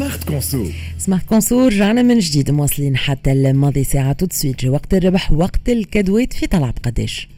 Smart 0.00 0.24
Conso 0.24 0.66
Smart 0.98 1.26
Conso 1.26 1.66
رجعنا 1.66 2.02
من 2.02 2.18
جديد 2.18 2.50
مواصلين 2.50 2.96
حتى 2.96 3.32
الماضي 3.32 3.84
ساعة 3.84 4.12
tout 4.12 4.21
de 4.21 4.26
suite 4.30 4.64
وقت 4.64 4.94
الربح 4.94 5.32
وقت 5.32 5.68
الكادوات 5.68 6.32
في 6.32 6.46
طلع 6.46 6.74
بقداش 6.84 7.28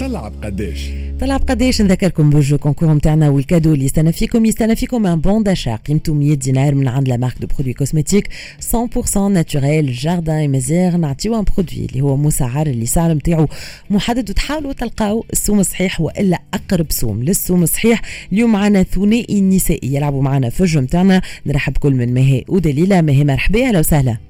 طلع 0.00 0.28
بقداش 0.28 0.90
طلع 1.20 1.36
بقداش 1.36 1.82
نذكركم 1.82 2.30
بال 2.30 2.41
jeu 2.41 2.58
concours 2.58 2.94
نتاعنا 2.94 3.28
وال 3.28 3.39
cadeau 3.39 3.74
اللي 3.74 3.84
يستنى 3.84 4.12
فيكم 4.12 4.44
يستنى 4.44 4.76
فيكم 4.76 5.06
un 5.06 5.20
bon 5.20 5.42
d'achat 5.42 5.76
قيمته 5.76 6.14
100 6.14 6.34
دينار 6.34 6.74
من 6.74 6.88
عند 6.88 7.08
la 7.08 7.16
marque 7.16 7.34
de 7.40 7.46
produits 7.46 7.72
cosmétiques 7.72 8.28
100% 9.14 9.16
naturels 9.16 9.92
Jardin 9.92 10.52
Mazigh 10.52 10.96
نعطيو 10.96 11.38
un 11.38 11.44
produit 11.44 11.84
اللي 11.84 12.00
هو 12.00 12.16
مسعر 12.16 12.66
اللي 12.66 12.86
سعر 12.86 13.12
نتاعو 13.12 13.48
محدد 13.90 14.30
وتحاولوا 14.30 14.72
تلقاو 14.72 15.24
السوم 15.32 15.60
الصحيح 15.60 16.00
وإلا 16.00 16.38
أقرب 16.54 16.86
سوم 16.90 17.22
للسوم 17.22 17.62
الصحيح 17.62 18.02
اليوم 18.32 18.52
معنا 18.52 18.82
ثنائي 18.82 19.40
نسائي 19.40 19.94
يلعبوا 19.94 20.22
معنا 20.22 20.50
في 20.50 20.60
الجو 20.60 20.80
نتاعنا. 20.80 21.22
نرحب 21.46 21.76
كل 21.76 21.94
من 21.94 22.14
ماهي 22.14 22.44
ودليلة. 22.48 23.00
ماهي 23.00 23.24
مرحبا 23.24 23.68
أهلا 23.68 23.78
وسهلا. 23.78 24.29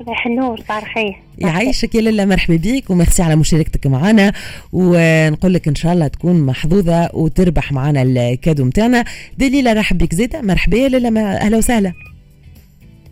صباح 0.00 0.26
النور 0.26 0.60
صباح 0.60 0.78
الخير. 0.78 1.16
يعيشك 1.38 1.94
يا 1.94 2.00
لاله 2.00 2.24
مرحبا 2.24 2.56
بيك 2.56 2.90
وميرسي 2.90 3.22
على 3.22 3.36
مشاركتك 3.36 3.86
معنا 3.86 4.32
ونقول 4.72 5.54
لك 5.54 5.68
إن 5.68 5.74
شاء 5.74 5.92
الله 5.92 6.06
تكون 6.06 6.46
محظوظة 6.46 7.10
وتربح 7.14 7.72
معنا 7.72 8.02
الكادو 8.02 8.64
نتاعنا 8.64 9.04
دليله 9.38 9.72
رحب 9.72 9.98
بك 9.98 10.14
زيدة. 10.14 10.40
مرحبا 10.40 10.76
يا 10.76 10.88
لاله 10.88 11.20
أهلا 11.22 11.56
وسهلا. 11.56 11.92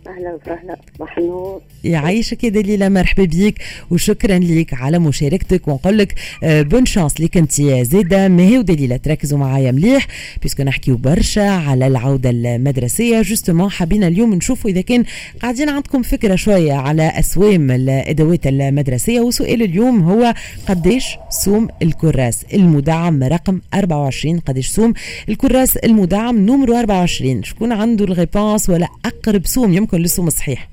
أهلا 0.09 0.39
وسهلا. 0.41 0.77
صباح 0.95 1.17
النور. 1.17 1.61
يعيشك 1.83 2.43
يا 2.43 2.49
دليلة 2.49 2.89
مرحبا 2.89 3.23
بيك 3.23 3.55
وشكرا 3.91 4.39
لك 4.39 4.73
على 4.73 4.99
مشاركتك. 4.99 5.67
ونقول 5.67 5.97
لك 5.97 6.15
bonne 6.43 6.85
chance 6.85 7.21
ليك 7.21 7.37
أنت 7.37 7.61
زاده 7.61 8.27
ماهي 8.27 8.57
ودليلة؟ 8.57 8.97
تركزوا 8.97 9.39
معايا 9.39 9.71
مليح 9.71 10.07
parce 10.41 10.55
que 10.55 10.63
نحكيو 10.63 10.97
برشا 10.97 11.49
على 11.49 11.87
العودة 11.87 12.29
المدرسية. 12.29 13.21
justement 13.21 13.71
حبينا 13.71 14.07
اليوم 14.07 14.33
نشوفوا 14.33 14.69
إذا 14.69 14.81
كان 14.81 15.03
قاعدين 15.41 15.69
عندكم 15.69 16.01
فكرة 16.01 16.35
شوية 16.35 16.73
على 16.73 17.11
أسوام 17.19 17.71
الأدوات 17.71 18.47
المدرسية. 18.47 19.21
وسؤال 19.21 19.61
اليوم 19.61 20.01
هو 20.01 20.33
قديش 20.67 21.05
سوم 21.29 21.67
الكراس؟ 21.81 22.45
المدعم 22.53 23.23
رقم 23.23 23.61
24 23.73 24.39
قديش 24.39 24.67
سوم 24.67 24.93
الكراس 25.29 25.77
المدعم؟ 25.77 26.37
numéro 26.37 26.75
24 26.75 27.43
شكون 27.43 27.71
عنده 27.71 28.05
ال 28.05 28.13
réponse 28.13 28.69
ولا 28.69 28.87
أقرب 29.05 29.45
سوم؟ 29.45 29.73
يمكن 29.73 29.98
للسوم 29.99 30.27
الصحيح 30.27 30.69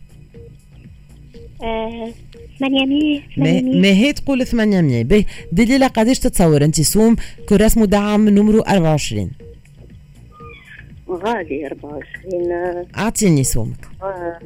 800 1.60 3.20
ما, 3.36 3.60
ما 3.60 3.88
هي 3.88 4.12
تقول 4.12 4.46
800 4.46 5.05
به 5.05 5.24
دليلة 5.52 5.86
قداش 5.86 6.18
تتصور. 6.18 6.64
أنت 6.64 6.80
سوم 6.80 7.16
كراس 7.48 7.78
مدعم 7.78 8.28
نمرو 8.28 8.60
24 8.60 9.30
غالي 11.10 11.66
24 11.66 12.86
أعطيني 12.98 13.44
سومك 13.44 13.88
1500 14.02 14.38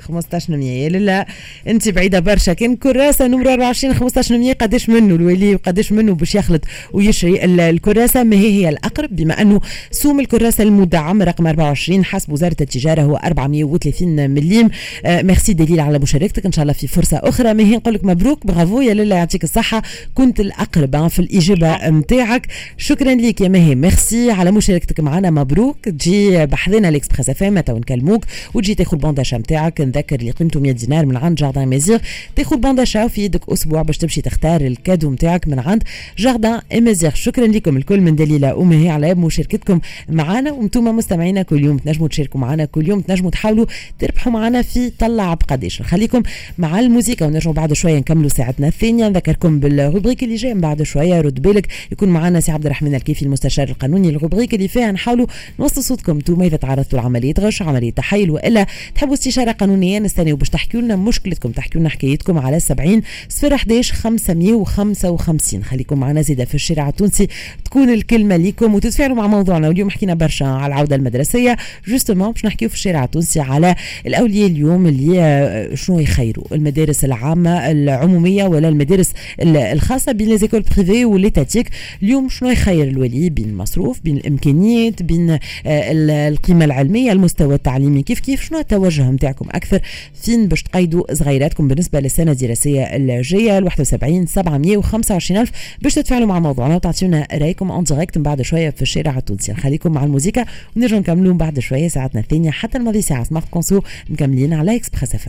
15 0.00 0.58
يا 0.60 0.88
لا 0.88 1.26
انت 1.68 1.88
بعيدة 1.88 2.20
برشا. 2.20 2.52
كان 2.52 2.76
كراسة 2.76 3.26
نمرو 3.26 3.50
24 3.50 3.94
15 3.94 4.52
قداش 4.52 4.88
منه؟ 4.88 5.14
الولي 5.14 5.54
وقداش 5.54 5.92
منه 5.92 6.14
باش 6.14 6.34
يخلط 6.34 6.64
ويشري 6.92 7.44
الكراسة؟ 7.44 8.22
ما 8.22 8.36
هي 8.36 8.52
هي 8.52 8.68
الأقرب 8.68 9.16
بما 9.16 9.42
أنه 9.42 9.60
سوم 9.90 10.20
الكراسة 10.20 10.64
المدعم 10.64 11.22
رقم 11.22 11.46
24 11.46 12.04
حسب 12.04 12.32
وزارة 12.32 12.56
التجارة 12.60 13.02
هو 13.02 13.16
430 13.16 14.30
مليم. 14.30 14.70
آه 15.04 15.22
ميرسي 15.22 15.52
دليل 15.52 15.80
على 15.80 15.98
مشاركتك 15.98 16.46
إن 16.46 16.52
شاء 16.52 16.62
الله 16.62 16.72
في 16.72 16.86
فرصة 16.86 17.16
أخرى. 17.16 17.54
ما 17.54 17.62
هي 17.62 17.76
نقول 17.76 17.94
لك 17.94 18.04
مبروك. 18.04 18.46
برافو 18.46 18.80
يا 18.80 18.94
لاله 18.94 19.16
يعطيك 19.16 19.44
الصحة. 19.44 19.82
كنت 20.14 20.40
الأقرب 20.40 21.08
في 21.08 21.18
الإجابة 21.18 21.88
نتاعك. 21.88 22.46
شكرا 22.76 23.14
لك 23.14 23.40
يا 23.40 23.48
ماهي. 23.48 23.74
ميرسي 23.74 24.30
على 24.30 24.50
مشاركتك 24.50 25.00
معنا. 25.00 25.30
مبروك. 25.30 25.76
تجي 25.84 26.46
بحذنا 26.46 26.88
ل 26.88 27.30
Express 27.30 27.42
FM 27.42 27.58
نكلموك. 27.58 28.24
وتجي 28.54 28.71
تاخذ 28.74 28.96
ال 28.96 29.00
bon 29.00 29.10
d'achat 29.10 29.36
نتاعك 29.36 29.80
نذكر 29.80 30.16
اللي 30.20 30.30
قيمته 30.30 30.60
100 30.60 30.72
دينار 30.72 31.06
من 31.06 31.16
عند 31.16 31.36
Jardin 31.36 31.68
Mazigh 31.68 31.98
تاخذ 32.36 32.56
bon 32.56 32.72
d'achat 32.72 33.08
في 33.08 33.24
يدك 33.24 33.48
أسبوع 33.48 33.82
باش 33.82 33.98
تمشي 33.98 34.20
تختار 34.22 34.60
ال 34.60 34.67
cadeau 34.67 35.10
نتاعك 35.10 35.48
من 35.48 35.58
عند 35.58 35.82
Jardin 36.18 36.60
Mazigh 36.80 37.14
شكرا 37.14 37.46
لكم 37.46 37.76
الكل 37.76 38.00
من 38.00 38.16
دليله 38.16 38.54
ومهي 38.54 38.88
على 38.88 39.14
مشاركتكم 39.14 39.80
معنا 40.08 40.52
وأنتم 40.52 40.96
مستمعينا 40.96 41.42
كل 41.42 41.64
يوم 41.64 41.78
تنجموا 41.78 42.08
تشاركوا 42.08 42.40
معنا 42.40 42.64
كل 42.64 42.88
يوم 42.88 43.00
تنجموا 43.00 43.30
تحاولوا 43.30 43.66
تربحوا 43.98 44.32
معنا 44.32 44.62
في 44.62 44.90
طلع 44.90 45.34
بقداش 45.34 45.80
نخليكم 45.80 46.22
مع 46.58 46.80
الموسيقى 46.80 47.26
ونرجعوا 47.26 47.54
بعد 47.54 47.72
شوية 47.72 47.98
نكملوا 47.98 48.28
ساعتنا 48.28 48.68
الثانية. 48.68 49.08
نذكركم 49.08 49.60
بال 49.60 49.72
rubrique 49.72 50.22
اللي 50.22 50.34
جاي 50.34 50.54
من 50.54 50.60
بعد 50.60 50.82
شوية 50.82 51.20
رد 51.20 51.42
بالك. 51.42 51.66
يكون 51.92 52.08
معنا 52.08 52.40
سي 52.40 52.52
عبد 52.52 52.64
الرحمن 52.66 52.94
الكيفي 52.94 53.22
المستشار 53.22 53.68
القانوني. 53.68 54.08
ال 54.08 54.13
rubrique 54.13 54.54
اللي 54.54 54.68
فيها 54.68 54.92
نحاولوا 54.92 55.26
نوصلوا 55.60 55.82
صوتكم. 55.82 56.16
أنتم 56.16 56.42
إذا 56.42 56.56
تعرضتوا 56.56 56.98
لعملية 56.98 57.34
غش 57.40 57.62
عملية 57.62 57.90
تحايل 57.90 58.30
وإلا 58.30 58.61
تحبوا 58.94 59.14
استشارة 59.14 59.52
قانونية؟ 59.52 59.98
نستناو 59.98 60.36
باش 60.36 60.48
تحكيوا 60.48 60.82
لنا 60.82 60.96
مشكلتكم 60.96 61.50
تحكيوا 61.50 61.80
لنا 61.80 61.90
حكايتكم 61.90 62.38
على 62.38 62.60
70 62.60 63.02
صفر 63.28 63.54
11 63.54 63.94
555 63.94 65.64
خليكم 65.64 66.00
معنا 66.00 66.22
زادة 66.22 66.44
في 66.44 66.54
الشارع 66.54 66.88
التونسي 66.88 67.28
تكون 67.64 67.90
الكلمة 67.90 68.36
ليكم 68.36 68.74
وتتفاعلوا 68.74 69.16
مع 69.16 69.26
موضوعنا. 69.26 69.68
واليوم 69.68 69.90
حكينا 69.90 70.14
برشا 70.14 70.46
على 70.46 70.66
العودة 70.74 70.96
المدرسية 70.96 71.56
justement 71.88 72.32
باش 72.32 72.44
نحكيو 72.44 72.68
في 72.68 72.74
الشارع 72.74 73.04
التونسي 73.04 73.40
على 73.40 73.74
الأولياء 74.06 74.46
اليوم 74.46 74.86
اللي 74.86 75.70
شنو 75.74 75.98
يخيروا؟ 75.98 76.44
المدارس 76.52 77.04
العامة 77.04 77.70
العمومية 77.70 78.44
ولا 78.44 78.68
المدارس 78.68 79.12
الخاصة 79.42 80.12
بين 80.12 80.28
les 80.28 80.40
écoles 80.40 80.64
privées 80.76 81.04
و 81.04 81.09
les 81.09 81.24
étatiques 81.24 81.68
اليوم 82.02 82.28
شنو 82.28 82.48
يخير 82.50 82.88
الولي؟ 82.88 83.30
بين 83.30 83.48
المصروف 83.48 84.00
بين 84.00 84.16
الإمكانيات 84.16 85.02
بين 85.02 85.38
القيمة 85.66 86.64
العلمية 86.64 87.12
المستوى 87.12 87.54
التعليمي. 87.54 88.02
كيف 88.02 88.20
كيف 88.20 88.42
شنو 88.52 88.60
التوجه 88.60 89.10
نتاعكم 89.10 89.48
أكثر؟ 89.50 89.80
فين 90.14 90.48
باش 90.48 90.62
تقيدوا 90.62 91.14
صغيراتكم 91.14 91.68
بالنسبة 91.68 92.00
للسنة 92.00 92.32
الدراسية 92.32 92.82
الجاية؟ 92.82 93.58
ال 93.58 93.64
71 93.64 94.26
725 94.26 95.40
ألف 95.40 95.50
باش 95.82 95.94
تتفاعلوا 95.94 96.26
مع 96.26 96.40
موضوعنا 96.40 96.74
وتعطيونا 96.74 97.26
رأيكم 97.32 97.70
en 97.70 97.84
direct 97.84 98.18
من 98.18 98.22
بعد 98.22 98.42
شوية 98.42 98.70
في 98.70 98.82
الشارع 98.82 99.18
التونسي. 99.18 99.52
نخليكم 99.52 99.92
مع 99.92 100.04
الموسيقى 100.04 100.46
ونرجع 100.76 100.98
نكملوا 100.98 101.34
بعد 101.34 101.58
شوية 101.58 101.88
ساعتنا 101.88 102.20
الثانية 102.20 102.50
حتى 102.50 102.78
الماضي 102.78 103.02
ساعة 103.02 103.24
Smart 103.24 103.48
Conso 103.50 103.80
مكملين 104.10 104.52
على 104.52 104.76
Express 104.76 105.14
F 105.14 105.28